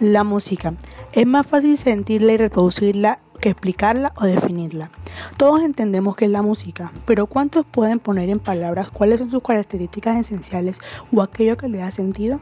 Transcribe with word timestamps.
La 0.00 0.24
música. 0.24 0.74
Es 1.12 1.24
más 1.24 1.46
fácil 1.46 1.78
sentirla 1.78 2.32
y 2.32 2.36
reproducirla 2.36 3.20
que 3.40 3.50
explicarla 3.50 4.12
o 4.16 4.24
definirla. 4.24 4.90
Todos 5.36 5.62
entendemos 5.62 6.16
qué 6.16 6.24
es 6.24 6.32
la 6.32 6.42
música, 6.42 6.92
pero 7.06 7.26
¿cuántos 7.26 7.64
pueden 7.64 8.00
poner 8.00 8.28
en 8.28 8.40
palabras 8.40 8.90
cuáles 8.90 9.20
son 9.20 9.30
sus 9.30 9.42
características 9.42 10.16
esenciales 10.16 10.80
o 11.12 11.22
aquello 11.22 11.56
que 11.56 11.68
le 11.68 11.78
da 11.78 11.92
sentido? 11.92 12.40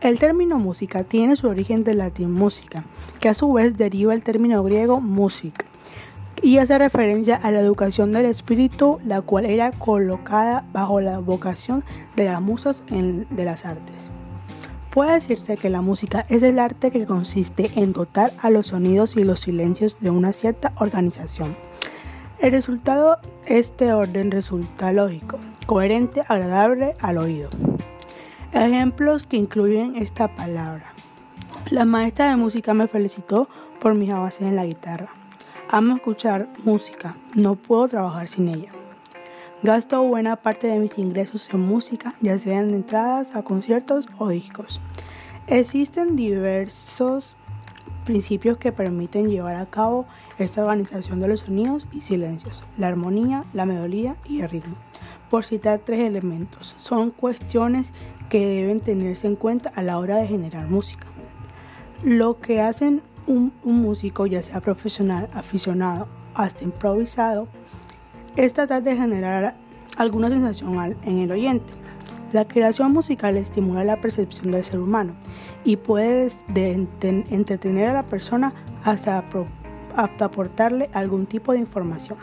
El 0.00 0.18
término 0.18 0.58
música 0.58 1.04
tiene 1.04 1.36
su 1.36 1.46
origen 1.46 1.84
del 1.84 1.98
latín 1.98 2.32
música, 2.32 2.84
que 3.20 3.28
a 3.28 3.34
su 3.34 3.52
vez 3.52 3.76
deriva 3.76 4.12
del 4.12 4.24
término 4.24 4.60
griego 4.64 5.00
music, 5.00 5.64
y 6.42 6.58
hace 6.58 6.76
referencia 6.76 7.36
a 7.36 7.52
la 7.52 7.60
educación 7.60 8.10
del 8.10 8.26
espíritu, 8.26 8.98
la 9.04 9.20
cual 9.20 9.46
era 9.46 9.70
colocada 9.70 10.64
bajo 10.72 11.00
la 11.00 11.20
vocación 11.20 11.84
de 12.16 12.24
las 12.24 12.42
musas 12.42 12.82
de 12.88 13.44
las 13.44 13.64
artes. 13.64 14.10
Puede 14.92 15.12
decirse 15.12 15.56
que 15.56 15.70
la 15.70 15.80
música 15.80 16.26
es 16.28 16.42
el 16.42 16.58
arte 16.58 16.90
que 16.90 17.06
consiste 17.06 17.70
en 17.76 17.94
dotar 17.94 18.34
a 18.42 18.50
los 18.50 18.66
sonidos 18.68 19.16
y 19.16 19.22
los 19.22 19.40
silencios 19.40 19.96
de 20.00 20.10
una 20.10 20.34
cierta 20.34 20.74
organización. 20.76 21.56
El 22.40 22.52
resultado, 22.52 23.16
este 23.46 23.94
orden 23.94 24.30
resulta 24.30 24.92
lógico, 24.92 25.38
coherente, 25.64 26.22
agradable 26.28 26.94
al 27.00 27.16
oído. 27.16 27.48
Ejemplos 28.52 29.26
que 29.26 29.38
incluyen 29.38 29.96
esta 29.96 30.28
palabra. 30.36 30.92
La 31.70 31.86
maestra 31.86 32.28
de 32.28 32.36
música 32.36 32.74
me 32.74 32.86
felicitó 32.86 33.48
por 33.80 33.94
mis 33.94 34.12
avances 34.12 34.42
en 34.42 34.56
la 34.56 34.66
guitarra. 34.66 35.08
Amo 35.70 35.96
escuchar 35.96 36.48
música, 36.64 37.16
no 37.34 37.54
puedo 37.54 37.88
trabajar 37.88 38.28
sin 38.28 38.48
ella. 38.48 38.81
Gasto 39.64 40.02
buena 40.02 40.34
parte 40.34 40.66
de 40.66 40.80
mis 40.80 40.98
ingresos 40.98 41.48
en 41.54 41.60
música, 41.60 42.16
ya 42.20 42.36
sean 42.36 42.74
entradas 42.74 43.36
a 43.36 43.44
conciertos 43.44 44.08
o 44.18 44.28
discos. 44.28 44.80
Existen 45.46 46.16
diversos 46.16 47.36
principios 48.04 48.58
que 48.58 48.72
permiten 48.72 49.28
llevar 49.28 49.54
a 49.54 49.66
cabo 49.66 50.04
esta 50.40 50.62
organización 50.62 51.20
de 51.20 51.28
los 51.28 51.40
sonidos 51.40 51.86
y 51.92 52.00
silencios, 52.00 52.64
la 52.76 52.88
armonía, 52.88 53.44
la 53.52 53.64
melodía 53.64 54.16
y 54.28 54.40
el 54.40 54.50
ritmo. 54.50 54.74
Por 55.30 55.44
citar 55.44 55.78
tres 55.78 56.00
elementos, 56.00 56.74
son 56.78 57.12
cuestiones 57.12 57.92
que 58.28 58.44
deben 58.44 58.80
tenerse 58.80 59.28
en 59.28 59.36
cuenta 59.36 59.70
a 59.76 59.82
la 59.84 60.00
hora 60.00 60.16
de 60.16 60.26
generar 60.26 60.68
música. 60.68 61.06
Lo 62.02 62.40
que 62.40 62.60
hacen 62.60 63.00
un, 63.28 63.52
un 63.62 63.76
músico, 63.76 64.26
ya 64.26 64.42
sea 64.42 64.60
profesional, 64.60 65.28
aficionado, 65.32 66.08
hasta 66.34 66.64
improvisado, 66.64 67.46
es 68.36 68.52
tratar 68.52 68.82
de 68.82 68.96
generar 68.96 69.54
alguna 69.96 70.28
sensación 70.28 70.96
en 71.04 71.18
el 71.18 71.30
oyente. 71.30 71.72
La 72.32 72.46
creación 72.46 72.92
musical 72.92 73.36
estimula 73.36 73.84
la 73.84 74.00
percepción 74.00 74.50
del 74.50 74.64
ser 74.64 74.80
humano 74.80 75.14
y 75.64 75.76
puede 75.76 76.30
entretener 77.30 77.90
a 77.90 77.92
la 77.92 78.04
persona 78.04 78.54
hasta, 78.84 79.22
hasta 79.94 80.24
aportarle 80.24 80.88
algún 80.94 81.26
tipo 81.26 81.52
de 81.52 81.58
información. 81.58 82.18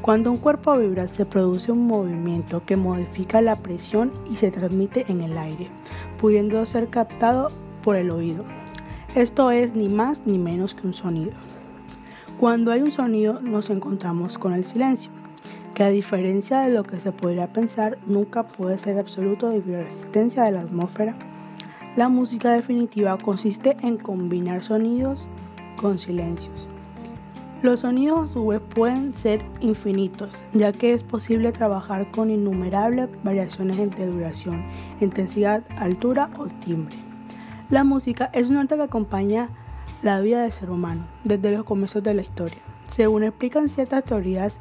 Cuando 0.00 0.30
un 0.30 0.38
cuerpo 0.38 0.76
vibra 0.76 1.06
se 1.08 1.26
produce 1.26 1.72
un 1.72 1.86
movimiento 1.86 2.64
que 2.64 2.76
modifica 2.76 3.40
la 3.40 3.56
presión 3.56 4.12
y 4.30 4.36
se 4.36 4.50
transmite 4.50 5.10
en 5.10 5.20
el 5.20 5.36
aire, 5.36 5.68
pudiendo 6.18 6.64
ser 6.66 6.88
captado 6.88 7.50
por 7.82 7.96
el 7.96 8.10
oído. 8.10 8.44
Esto 9.14 9.50
es 9.50 9.74
ni 9.74 9.88
más 9.88 10.26
ni 10.26 10.38
menos 10.38 10.74
que 10.74 10.86
un 10.86 10.94
sonido. 10.94 11.32
Cuando 12.44 12.72
hay 12.72 12.82
un 12.82 12.92
sonido 12.92 13.40
nos 13.40 13.70
encontramos 13.70 14.36
con 14.36 14.52
el 14.52 14.66
silencio, 14.66 15.10
que 15.72 15.82
a 15.82 15.88
diferencia 15.88 16.60
de 16.60 16.74
lo 16.74 16.84
que 16.84 17.00
se 17.00 17.10
podría 17.10 17.50
pensar, 17.54 17.96
nunca 18.04 18.42
puede 18.42 18.76
ser 18.76 18.98
absoluto 18.98 19.48
debido 19.48 19.78
a 19.78 19.80
la 19.80 19.86
existencia 19.86 20.42
de 20.42 20.52
la 20.52 20.60
atmósfera. 20.60 21.16
La 21.96 22.10
música 22.10 22.52
definitiva 22.52 23.16
consiste 23.16 23.78
en 23.80 23.96
combinar 23.96 24.62
sonidos 24.62 25.24
con 25.76 25.98
silencios. 25.98 26.68
Los 27.62 27.80
sonidos 27.80 28.24
a 28.24 28.32
su 28.34 28.46
vez 28.46 28.60
pueden 28.60 29.14
ser 29.14 29.42
infinitos, 29.60 30.28
ya 30.52 30.70
que 30.72 30.92
es 30.92 31.02
posible 31.02 31.50
trabajar 31.50 32.10
con 32.10 32.30
innumerables 32.30 33.08
variaciones 33.22 33.78
entre 33.78 34.04
duración, 34.04 34.66
intensidad, 35.00 35.64
altura 35.78 36.28
o 36.38 36.44
timbre. 36.62 36.98
La 37.70 37.84
música 37.84 38.28
es 38.34 38.50
un 38.50 38.58
arte 38.58 38.76
que 38.76 38.82
acompaña 38.82 39.48
la 40.04 40.20
vida 40.20 40.42
del 40.42 40.52
ser 40.52 40.70
humano 40.70 41.06
desde 41.24 41.50
los 41.50 41.64
comienzos 41.64 42.02
de 42.02 42.12
la 42.12 42.20
historia. 42.20 42.58
Según 42.88 43.24
explican 43.24 43.70
ciertas 43.70 44.04
teorías, 44.04 44.60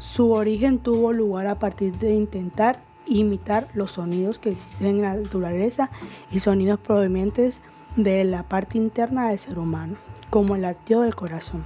su 0.00 0.32
origen 0.32 0.80
tuvo 0.80 1.12
lugar 1.12 1.46
a 1.46 1.60
partir 1.60 1.96
de 1.96 2.12
intentar 2.12 2.80
imitar 3.06 3.68
los 3.74 3.92
sonidos 3.92 4.40
que 4.40 4.50
existen 4.50 4.96
en 4.96 5.02
la 5.02 5.14
naturaleza 5.14 5.90
y 6.32 6.40
sonidos 6.40 6.80
provenientes 6.80 7.60
de 7.94 8.24
la 8.24 8.42
parte 8.42 8.76
interna 8.76 9.28
del 9.28 9.38
ser 9.38 9.60
humano, 9.60 9.94
como 10.28 10.56
el 10.56 10.62
latido 10.62 11.02
del 11.02 11.14
corazón. 11.14 11.64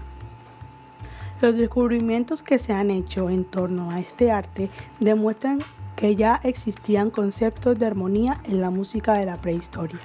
Los 1.41 1.57
descubrimientos 1.57 2.43
que 2.43 2.59
se 2.59 2.75
han 2.75 2.91
hecho 2.91 3.31
en 3.31 3.47
torno 3.47 3.91
a 3.91 4.01
este 4.01 4.31
arte 4.31 4.69
demuestran 5.01 5.61
que 5.97 6.15
ya 6.15 6.41
existían 6.45 7.11
conceptos 7.11 7.79
de 7.79 7.87
armonía 7.87 8.43
en 8.45 8.61
la 8.61 8.69
música 8.69 9.15
de 9.15 9.25
la 9.25 9.37
prehistoria. 9.37 10.01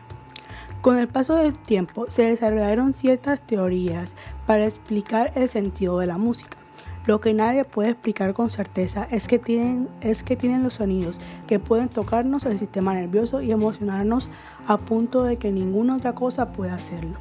Con 0.84 0.98
el 0.98 1.08
paso 1.08 1.36
del 1.36 1.54
tiempo 1.54 2.08
se 2.10 2.24
desarrollaron 2.24 2.92
ciertas 2.92 3.40
teorías 3.40 4.16
para 4.46 4.66
explicar 4.66 5.32
el 5.36 5.48
sentido 5.48 5.98
de 5.98 6.08
la 6.08 6.18
música. 6.18 6.58
Lo 7.06 7.22
que 7.22 7.34
nadie 7.34 7.64
puede 7.64 7.92
explicar 7.92 8.34
con 8.34 8.50
certeza 8.50 9.08
es 9.10 9.30
que 9.30 9.40
tienen, 9.40 9.88
es 10.02 10.24
que 10.24 10.36
tienen 10.36 10.62
los 10.62 10.74
sonidos 10.74 11.22
que 11.48 11.58
pueden 11.58 11.88
tocarnos 11.88 12.46
el 12.46 12.60
sistema 12.60 12.94
nervioso 12.94 13.42
y 13.42 13.54
emocionarnos 13.54 14.28
a 14.68 14.78
punto 14.78 15.24
de 15.24 15.38
que 15.38 15.54
ninguna 15.54 15.96
otra 15.96 16.16
cosa 16.16 16.52
pueda 16.52 16.74
hacerlo. 16.74 17.18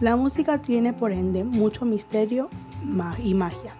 La 0.00 0.16
música 0.16 0.62
tiene 0.62 0.94
por 0.94 1.12
ende 1.12 1.44
mucho 1.44 1.84
misterio 1.84 2.48
y 3.22 3.34
magia 3.34 3.74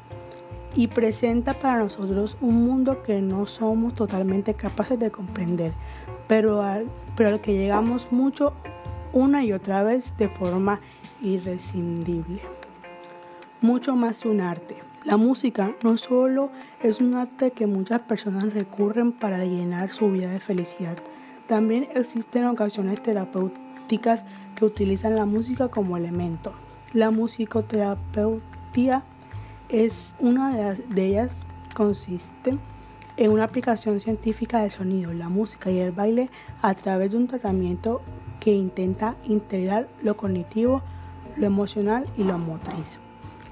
y 0.74 0.88
presenta 0.88 1.54
para 1.54 1.78
nosotros 1.78 2.36
un 2.40 2.66
mundo 2.66 3.02
que 3.02 3.20
no 3.20 3.46
somos 3.46 3.94
totalmente 3.94 4.52
capaces 4.52 4.98
de 4.98 5.10
comprender, 5.10 5.72
pero 6.30 6.62
al, 6.62 6.86
pero 7.16 7.30
al 7.30 7.40
que 7.40 7.54
llegamos 7.54 8.12
mucho 8.12 8.52
una 9.12 9.42
y 9.44 9.52
otra 9.52 9.82
vez 9.82 10.16
de 10.16 10.28
forma 10.28 10.78
irrescindible. 11.22 12.40
Mucho 13.60 13.96
más 13.96 14.20
que 14.20 14.28
un 14.28 14.40
arte. 14.40 14.76
La 15.04 15.16
música 15.16 15.74
no 15.82 15.96
solo 15.96 16.52
es 16.84 17.00
un 17.00 17.16
arte 17.16 17.50
que 17.50 17.66
muchas 17.66 18.02
personas 18.02 18.54
recurren 18.54 19.10
para 19.10 19.44
llenar 19.44 19.92
su 19.92 20.08
vida 20.12 20.30
de 20.30 20.38
felicidad, 20.38 20.98
también 21.48 21.88
existen 21.96 22.44
ocasiones 22.46 23.02
terapéuticas 23.02 24.24
que 24.54 24.64
utilizan 24.64 25.16
la 25.16 25.26
música 25.26 25.66
como 25.66 25.96
elemento. 25.96 26.52
La 26.92 27.10
musicoterapeutia 27.10 29.02
es 29.68 30.14
una 30.20 30.54
de, 30.54 31.06
ellas 31.06 31.44
consiste 31.74 32.56
en 33.16 33.30
una 33.30 33.44
aplicación 33.44 34.00
científica 34.00 34.62
del 34.62 34.70
sonido, 34.70 35.12
la 35.12 35.28
música 35.28 35.70
y 35.70 35.78
el 35.78 35.92
baile 35.92 36.30
a 36.62 36.74
través 36.74 37.12
de 37.12 37.18
un 37.18 37.28
tratamiento 37.28 38.02
que 38.40 38.52
intenta 38.52 39.16
integrar 39.24 39.88
lo 40.02 40.16
cognitivo, 40.16 40.82
lo 41.36 41.46
emocional 41.46 42.06
y 42.16 42.24
lo 42.24 42.38
motriz, 42.38 42.98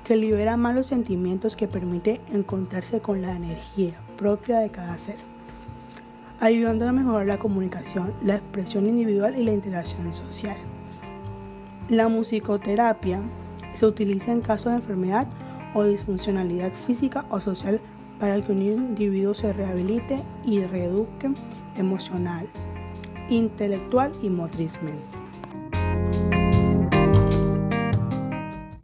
que 0.04 0.16
libera 0.16 0.56
más 0.56 0.74
los 0.74 0.86
sentimientos 0.86 1.56
que 1.56 1.68
permite 1.68 2.20
encontrarse 2.32 3.00
con 3.00 3.22
la 3.22 3.36
energía 3.36 3.94
propia 4.16 4.58
de 4.60 4.70
cada 4.70 4.98
ser, 4.98 5.16
ayudando 6.40 6.88
a 6.88 6.92
mejorar 6.92 7.26
la 7.26 7.38
comunicación, 7.38 8.12
la 8.24 8.36
expresión 8.36 8.86
individual 8.86 9.38
y 9.38 9.44
la 9.44 9.52
interacción 9.52 10.12
social. 10.14 10.56
La 11.88 12.08
musicoterapia 12.08 13.20
se 13.74 13.86
utiliza 13.86 14.32
en 14.32 14.40
casos 14.40 14.72
de 14.72 14.78
enfermedad 14.78 15.26
o 15.74 15.84
disfuncionalidad 15.84 16.72
física 16.72 17.24
o 17.30 17.40
social 17.40 17.80
para 18.18 18.40
que 18.42 18.52
un 18.52 18.62
individuo 18.62 19.34
se 19.34 19.52
rehabilite 19.52 20.22
y 20.44 20.60
reeduque 20.60 21.30
emocional, 21.76 22.48
intelectual 23.28 24.12
y 24.22 24.28
motrizmente. 24.28 25.27